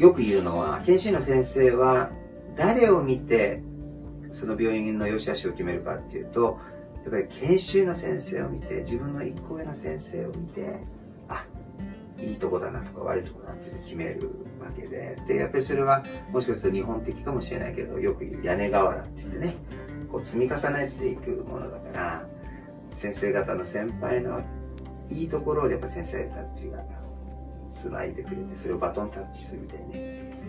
[0.00, 2.10] よく言うのは研修医の先生は
[2.56, 3.62] 誰を見て
[4.30, 6.58] その病院の良し悪しを決めるかっていうと
[7.02, 10.80] やっぱり研修の先生を見て自分の一個上の先生を見て
[11.28, 11.44] あ
[12.18, 19.56] いいとこだなとか悪いとこだなっていうのを決めるわけででやっぱりそれはもしかすると日本的かもしれないけどよく言う屋根瓦って言ってね
[20.10, 22.26] こう積み重ねていくものだから
[22.90, 24.40] 先生方の先輩の
[25.10, 26.78] いいところをやっぱ先生たちが
[27.70, 30.40] 繋いでくれてそれをバトンタッチするみたいにね。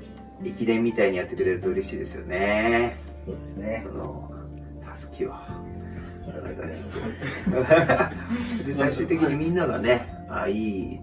[0.44, 2.98] 駅伝みたいにやってくれると嬉しいですよね。
[3.26, 3.84] そうですね。
[3.86, 3.92] そ。
[3.94, 4.32] の
[4.92, 5.34] たすきを
[6.26, 7.00] 形して
[8.66, 11.00] で最終的にみんながねあいい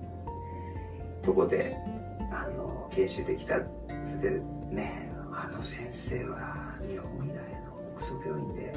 [1.22, 1.77] とこで
[2.30, 8.73] あの研修できたそれでねあの先生は日本医大の北総病院で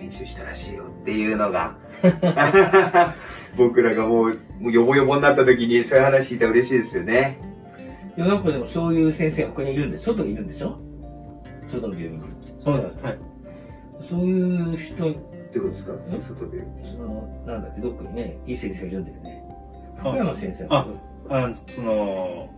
[0.00, 1.76] 研修したらしいよっていうのが。
[3.56, 7.38] 僕らがもうもうヨボヨボになった時にそういう話聞いたら嬉しいですよね。
[8.16, 10.78] いや、なんかでもそういう先生が他にいるんで、外にいるんでしょ？
[11.68, 12.20] 外の病院に。
[12.62, 12.98] そうです。
[13.02, 13.18] はい。
[14.00, 15.92] そういう人、どういうことですか？
[16.34, 19.44] 外病院その、なんだっけ、どっかにね、いい先生がいるんだよね。
[20.00, 20.02] あ。
[20.10, 20.66] 福山先生。
[20.70, 20.86] あ
[21.28, 22.48] あその、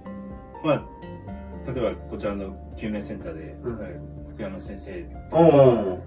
[0.64, 0.84] まあ、
[1.72, 3.78] 例えばこちらの救命センターで、うん。
[3.78, 3.92] はい
[4.39, 5.98] 福山先生、おお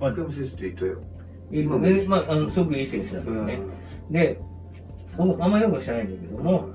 [0.00, 1.02] まあ福山先生って言ったよ。
[1.50, 3.58] 今ね、まあ、あの、すごくいい先生なんだよね。
[4.10, 4.40] で、
[5.18, 6.70] 僕あんまよくは知らないんだけども、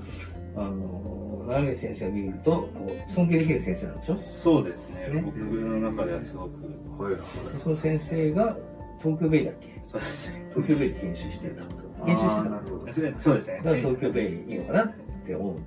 [0.56, 4.16] あの、長見先生を見ると、こう尊敬できる先生なんでしょ？
[4.16, 5.08] そうですね。
[5.12, 5.20] ね。
[5.20, 6.48] 僕の中ではすご
[6.96, 7.22] く、はいはい。
[7.64, 8.56] その先生が
[9.02, 9.82] 東京ベイだっけ？
[9.84, 10.48] そうですね。
[10.54, 11.64] 東京ベイで研修してた。
[12.06, 12.34] 研修してた。
[12.36, 12.92] だあーなるほど。
[12.92, 13.60] そうそうですね。
[13.64, 14.92] から東京ベイいいのかなっ
[15.26, 15.62] て思うんだ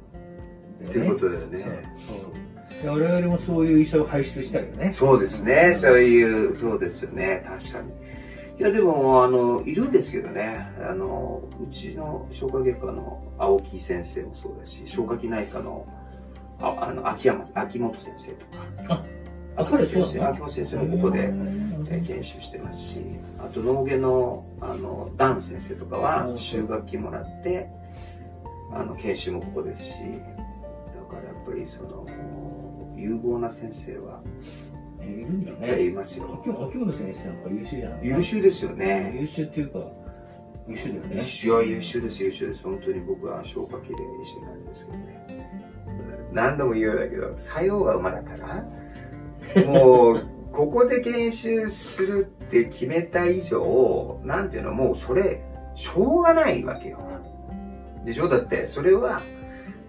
[0.89, 1.59] っていうことだよね。
[1.59, 1.71] そう。
[1.73, 1.81] で
[2.85, 4.91] 我々もそういう医者を輩出したいよね。
[4.93, 7.91] そうですね、そういう、そうですよね、確かに。
[8.59, 15.87] いや、でも、あの、いるんですけどね、あの、うちの消化外科の青木先生もそうだし、消化器内科の、
[16.59, 18.45] ああの、秋山、秋元先生と
[18.87, 19.03] か、
[19.55, 21.63] あ、彼そうなの秋元先生もここで、えー
[22.07, 22.99] 研修してますし、
[23.37, 26.37] あと脳外の、あの、ダン先生とかは、うん。
[26.37, 27.69] 修学期もらって、
[28.71, 32.05] あの、研修もここですし、だからやっぱりその、
[33.03, 34.21] 有望な先生は、
[35.01, 35.91] いるんだいっぱい。
[35.91, 36.39] ますよ。
[36.41, 37.99] 秋秋元先生なんか優秀じゃない？
[38.03, 39.17] 優秀ですよね。
[39.19, 39.79] 優秀っていうか、
[40.67, 41.15] 優秀だよね。
[41.15, 41.23] いや、
[41.75, 42.63] 優秀です、優秀です。
[42.63, 45.49] 本当に僕は消化器で医師なんですけどね。
[46.31, 48.65] 何度も言うようだけど、作用が馬だから、
[49.67, 50.21] もう、
[50.51, 55.41] ここで研修するって決めた以上、なんていうの、もうそれ、
[55.75, 56.99] しょうがないわけよ。
[58.05, 58.29] でしょ？
[58.29, 59.19] だって、それは、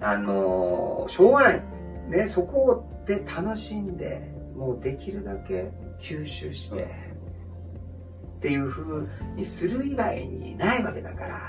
[0.00, 1.62] あのしょうがない。
[2.08, 4.20] ね、そこで楽しんで、
[4.56, 5.70] もうできるだけ
[6.00, 6.84] 吸収して、
[8.36, 9.06] っていう風
[9.36, 11.40] にする以外にないわけだから、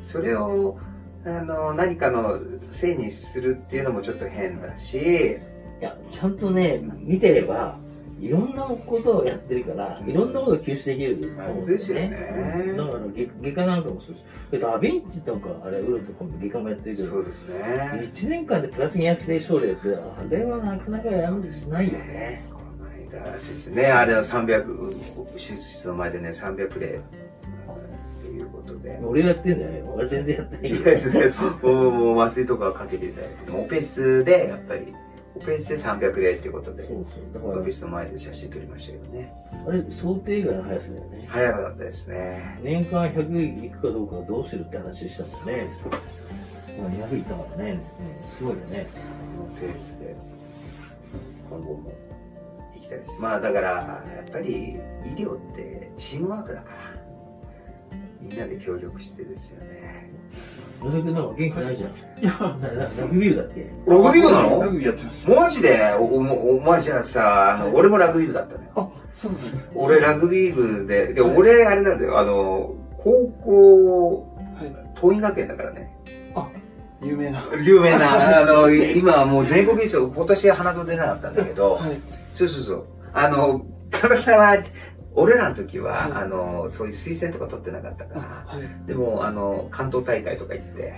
[0.00, 0.78] それを、
[1.24, 2.40] あの、何かの
[2.70, 5.38] せいにするっていうのもちょっと変だし、
[5.80, 7.78] いや、ちゃんとね、見てれば、
[8.20, 12.10] いろんなことをやってるから、いろんなことを吸収できると思うんですよね
[12.76, 14.24] だから外、外科なんかもそうです。
[14.50, 18.10] でダヴィンチとか、あれ、ウルト今度外科もやってるけど、そうですね。
[18.12, 22.44] 1年間でプラス200例症例って、あれはなかなかやるんですないよね。
[22.50, 27.00] この間ですね、あれは300、手術室の前でね、300例、
[28.18, 28.98] っていうことで。
[29.02, 29.92] 俺がやってんだよ。
[29.94, 30.96] 俺全然やってないけ
[31.62, 31.68] ど。
[31.68, 34.94] もうもう麻酔とかはかけていただいて、オペ室でやっぱり、
[35.36, 37.34] オペ室で300例っていうことで、そうそう。
[37.34, 39.32] だかオペ室の前で写真撮りましたけどね。
[39.66, 41.26] ら、あれ、想定外の速さだよね。
[41.28, 42.58] 早かったですね。
[42.62, 45.68] 年間100いくかどうかはどうするって話したもんね。
[45.72, 46.58] そうです、そうです。
[46.80, 47.80] まあ、200いったからね。
[48.18, 48.86] すごいよね。
[49.36, 50.16] このペースで
[51.48, 51.92] 今後も
[52.74, 56.97] 行きたいですまあだからやっぱり医療ってチームワークだから
[58.20, 60.10] みんなで協力してですよね
[60.82, 61.90] 野崎なんか元気ないじゃん。
[61.90, 62.32] いや、
[63.00, 63.66] ラグビー部だっけ？
[63.86, 65.40] ラグビー部なラのグビーやってました。
[65.40, 65.94] マジで？
[65.98, 69.70] おおお前じゃあさあの俺もラグビー部だったのよあ、そうなんですか。
[69.74, 73.10] 俺ラグビー部でで俺あれなんだよあの高
[73.44, 75.00] 校はい。
[75.00, 75.92] 桐蔭学園だからね
[77.02, 77.42] 有名な。
[77.64, 82.00] 有名な あの今はもう全国一応今年花園出なかったんだけど、はい。
[82.32, 82.84] そうそうそう。
[83.12, 84.56] あの、体は、
[85.14, 88.86] 俺らの時は、はいあの、そういう推薦とか取ってなかったから、あ、はい。
[88.86, 90.92] でも、あの、関東大会とか行って、はい。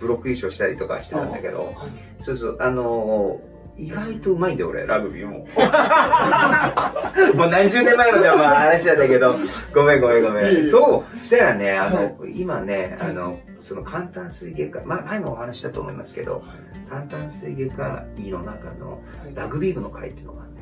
[0.00, 2.22] ブロック優勝したりとかしてたんだけど、はい。
[2.22, 3.40] そうそう、あの、
[3.78, 5.46] 意外とうまいんだよ、俺、ラグビーも。
[7.34, 9.34] もう何十年前のでも話なんだけど、
[9.74, 10.64] ごめんごめんごめん。
[10.64, 16.42] そう、したらね、あの、は今ね、はいあの、その簡単水外科、まあ前もお話ししたと思いますけど、
[16.88, 18.98] 簡単水外科医の中のは
[19.30, 19.34] い。
[19.34, 20.55] ラグビー部の会っていうのがある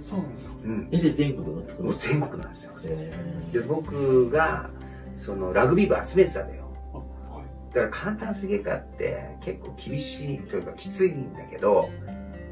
[0.00, 0.52] そうなんですか。
[0.64, 0.88] うん。
[0.90, 2.72] え、じゃあ全国の全国なんですよ。
[2.84, 3.12] え
[3.52, 4.70] で、僕が、
[5.14, 6.64] そのラグビー部集めてたんだよ。
[6.92, 7.74] あ、はい。
[7.74, 11.88] だから簡単水外科って結構厳しいというかきついんだけど、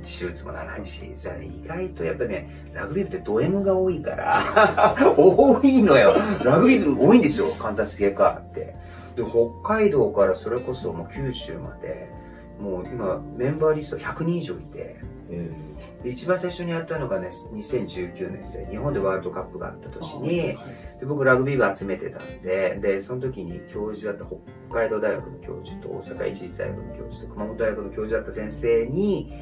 [0.02, 6.16] 手術も長いし、さ意外とやっぱね、ラグビー部ってド M が多いから、 多いのよ。
[6.44, 8.76] ラグビー部多いんですよ、簡単水泳科って。
[9.16, 12.08] で、北海道からそれこそもう九州まで、
[12.60, 14.96] もう今メンバーリスト100人以上いて、
[15.30, 15.50] え
[16.02, 20.58] で一番最初にやったのがね、2019年で、日本でワールドカップがあった年に、はい
[21.00, 29.32] で僕ラグビー部集めてたんで、で、その時に教授だった北海道大学の教授と大阪市立大学の教授と熊本大学の教授だった先生に、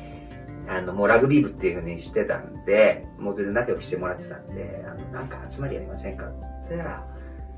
[0.69, 7.06] あの、もうラグビー部っていうふうにしてたんで、もう全然仲良くしてもらってたんで、あの、なんか集まりやりませんかっつったら、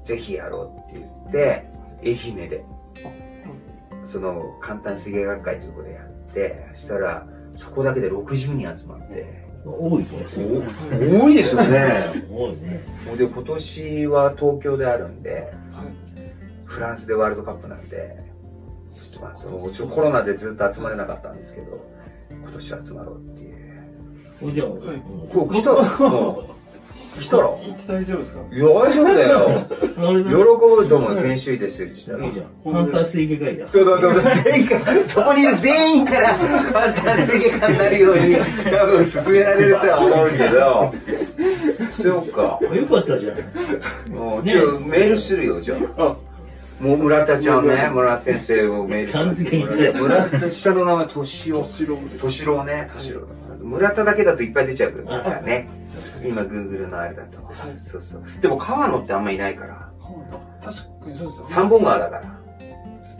[0.03, 1.71] ぜひやろうって言って、
[2.03, 2.65] 愛媛で、
[4.05, 7.27] その簡単水泳学会というところでやって、そしたら、
[7.57, 10.09] そこだけで60人集まって、多いね。
[11.21, 12.25] 多いですよね。
[12.31, 12.83] 多いね。
[13.07, 15.31] もうで今年は東京であるんで、
[15.73, 16.05] はい
[16.75, 18.17] フランスでワールドカップなんで、
[18.91, 21.89] ちょっと待ってもうちょっとコロナでずっと集まれなかったんですけど、
[22.31, 23.53] 今年は集まろうってい
[24.51, 24.53] う。
[24.53, 24.75] じゃあ、も
[26.41, 26.47] う
[27.21, 27.49] 来たら、
[27.87, 28.41] 大丈夫ですか？
[28.53, 29.67] いや、大丈夫だよ。
[29.97, 32.27] 喜ぶと思う、研修医ですよって言ったら。
[32.27, 32.73] いいじゃん。
[32.73, 33.67] 反対水泳会だ。
[33.71, 36.35] そうだ、だから全員から、 そこにいる全員から
[36.73, 40.95] 簡単水泳家になるように、多分進められるとは思うけど、
[41.91, 42.59] そうか。
[42.75, 43.35] よかったじゃ
[44.11, 44.13] ん。
[44.13, 46.17] もう、ちょ、メールするよ、じゃあ。
[46.85, 51.63] あもう村田ちゃんね、村田先生をメールちゃん付けにすれ村田、下の名前、敏夫。
[51.63, 53.23] 敏郎ね、敏郎。
[53.61, 55.69] 村田だけだといっぱい出ちゃうからね。
[56.25, 57.39] 今、グーグルのあれだと。
[57.45, 58.23] はいそうそう。
[58.41, 59.91] でも、川野ってあんまいないから。
[60.63, 62.23] 確かにそうですよ三本川だから。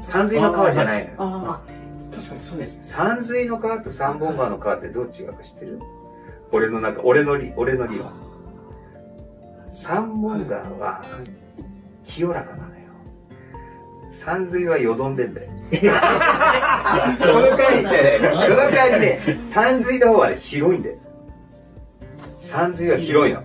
[0.05, 1.17] 山水の川じゃないのよ。
[1.19, 5.81] ああ確かにそうです山水の川と三本川の川ってどう違うか知ってる？
[6.53, 8.13] 俺の中、俺の理、俺の理論。
[9.71, 12.74] 三本川ははい清らかな。
[14.15, 15.51] 山水はよどんでんだよ。
[15.73, 15.77] そ
[17.27, 20.97] の代わりってね、その代わりね、山水の方はね、広いんだよ。
[22.39, 23.43] 山水は広いの。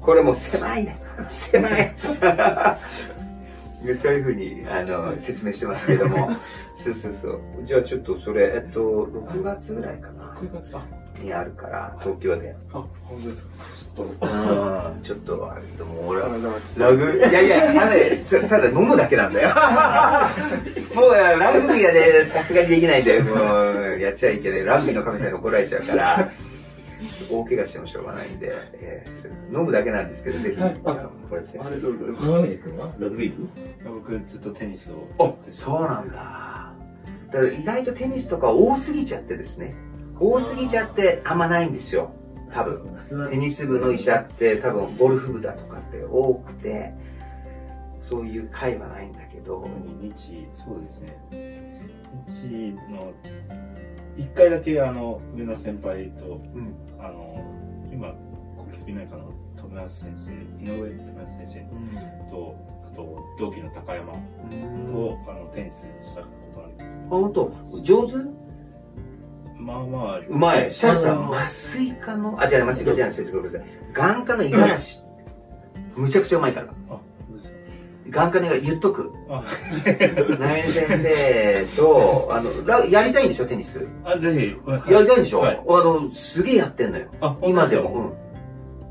[0.00, 1.00] これもう狭いね。
[1.28, 1.96] 狭い。
[3.84, 6.30] でそういうふうにあの説明してますけども。
[6.74, 7.40] そうそうそう。
[7.64, 10.36] じゃあちょっとそれ、えっと、6月ぐらいかな。
[10.40, 10.86] 9月あ
[11.22, 12.54] にあるから、東京で。
[12.72, 13.50] あ本当ですか？
[13.94, 14.10] ちょっう
[14.98, 16.28] ん、ちょっとあれでも俺は、
[16.78, 19.48] ラグ、いやいや、ただただ飲むだけなんだよ。
[20.96, 23.22] もうラグビーはね、さすがにできないんだよ。
[23.24, 23.34] も
[23.96, 24.64] う、やっちゃいけない。
[24.64, 26.30] ラグビーの神様に怒られちゃうから、
[27.30, 32.12] 大怪我してもしょうがないんで、えー飲むだけなんですけど、ぜひ、はいじゃあこれ先あ生りがとうござい
[32.46, 33.48] ますラグビー部？
[33.98, 36.72] 僕ずっとテニスをあ、そうなんだ。
[37.30, 39.74] だから意外とテニスとか多すぎちゃってですね。
[40.22, 42.12] 多すぎちゃってあんまないんですよ。
[42.52, 43.28] 多分。
[43.30, 46.94] テニス部の医者って多分ゴルフ部だとかって多くて、
[47.98, 49.66] そういう会はないんだけど、
[50.00, 51.16] 日そうですね
[52.28, 53.12] 日の
[54.16, 57.44] 一回だけあの上の先輩と、うんあの
[57.92, 58.14] 今
[58.56, 60.30] 国旗内科の富安先生
[60.64, 62.56] 井上富安先生と
[62.92, 64.18] あと同期の高山と、
[65.28, 67.52] あのテニスしたことあるんですけどほんと、
[67.82, 68.41] 上手
[69.62, 70.70] まあまあうまい。
[70.70, 73.68] シャルさん、麻酔科の、あ、じゃあ麻酔科じゃない、先生ごめんなさい。
[73.92, 75.02] 眼科の五十嵐。
[75.94, 76.66] むちゃくちゃうまいから。
[76.90, 76.98] あ
[77.28, 77.58] そうですか
[78.10, 79.12] 眼科の言っとく。
[79.28, 79.44] あ
[80.38, 83.86] ナエ先生と、 あの、ラやりたいんでしょ、テニス。
[84.04, 87.06] あぜひやりたいんでしょ、はいあの、すげえやってんのよ。
[87.20, 88.12] あ今でも。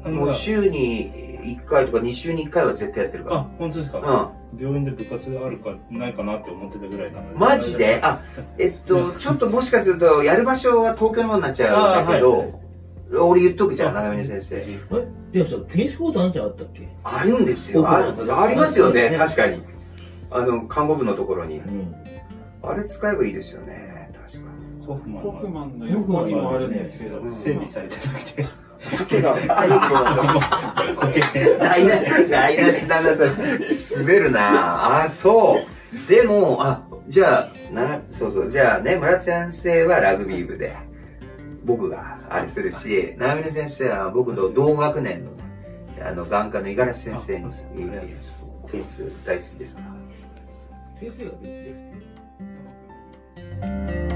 [0.06, 0.16] うん。
[0.16, 4.32] もう週に1回とか2週に1回は絶対やってるかあ本当ですか、ら。
[4.60, 7.40] 病院で部活あるかないかなって思ってたぐらいなのでうん。
[7.40, 8.00] マジで？
[8.04, 8.20] あ、
[8.58, 12.60] えっと、ちょっともしかすると、やる場所は東京の方になっちゃうんだけど、
[13.20, 14.56] 俺言っとくじゃん、あ長峰先生。
[14.58, 14.80] え
[15.32, 16.88] でもさ、テニスコートあんじゃんあったっけ？
[17.04, 17.82] あるんですよ。
[17.82, 19.62] 僕あありますよね、ね確かに。
[20.30, 21.58] あの、看護部のところに。
[21.60, 21.96] うん。
[22.64, 24.52] あれ使えばいいですよね、確か
[24.86, 28.46] ホフマンホフはマンの横にもあるんですけど、うん整備されてなくて
[28.90, 30.50] 苔がすごくなってます。
[31.16, 31.60] に。
[31.60, 33.30] 台無台無しだな、それ。
[33.98, 36.08] 滑るなあ、そう。
[36.08, 40.76] でも、あ、じゃあ、な、そうそう、じゃあね、村津先生はラグビー部で、
[41.64, 44.50] 僕があれするし、長峰先生は僕の。
[44.50, 45.32] 同学年の、
[46.06, 46.70] あの、眼科の。
[46.70, 47.62] 五十嵐先生にあ、そう
[48.08, 50.02] ですテニス大好きですから。
[51.00, 54.11] 先生がレフティー